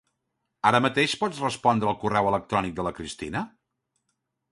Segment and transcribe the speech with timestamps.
[0.69, 3.45] Ara mateix pots respondre al correu electrònic de la Cristina?